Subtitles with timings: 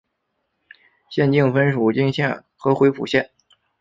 [1.11, 3.29] 县境分属鄞县和回浦县。